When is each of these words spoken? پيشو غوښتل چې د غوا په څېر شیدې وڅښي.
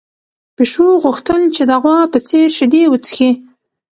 پيشو 0.55 0.87
غوښتل 1.03 1.41
چې 1.55 1.63
د 1.69 1.71
غوا 1.81 1.99
په 2.11 2.19
څېر 2.27 2.47
شیدې 2.57 2.83
وڅښي. 2.89 3.31